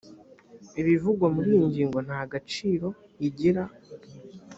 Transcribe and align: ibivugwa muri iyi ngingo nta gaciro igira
ibivugwa 0.81 1.25
muri 1.35 1.49
iyi 1.55 1.61
ngingo 1.67 1.97
nta 2.07 2.21
gaciro 2.31 2.87
igira 3.27 3.63